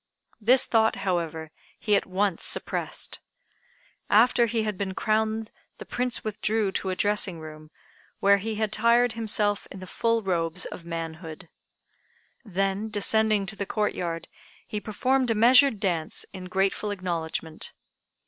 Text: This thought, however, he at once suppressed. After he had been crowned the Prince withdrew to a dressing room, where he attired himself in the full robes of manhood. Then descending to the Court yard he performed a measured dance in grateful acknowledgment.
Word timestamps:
This 0.39 0.65
thought, 0.65 0.95
however, 1.05 1.51
he 1.77 1.95
at 1.95 2.07
once 2.07 2.43
suppressed. 2.43 3.19
After 4.09 4.47
he 4.47 4.63
had 4.63 4.75
been 4.75 4.95
crowned 4.95 5.51
the 5.77 5.85
Prince 5.85 6.23
withdrew 6.23 6.71
to 6.71 6.89
a 6.89 6.95
dressing 6.95 7.39
room, 7.39 7.69
where 8.19 8.37
he 8.39 8.59
attired 8.59 9.11
himself 9.13 9.67
in 9.69 9.79
the 9.79 9.85
full 9.85 10.23
robes 10.23 10.65
of 10.65 10.83
manhood. 10.85 11.49
Then 12.43 12.89
descending 12.89 13.45
to 13.45 13.55
the 13.55 13.67
Court 13.67 13.93
yard 13.93 14.27
he 14.65 14.81
performed 14.81 15.29
a 15.29 15.35
measured 15.35 15.79
dance 15.79 16.25
in 16.33 16.45
grateful 16.45 16.89
acknowledgment. 16.89 17.73